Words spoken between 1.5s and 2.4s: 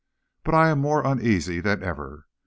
than ever.